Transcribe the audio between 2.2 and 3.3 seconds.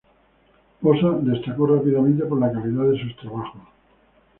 por la calidad de sus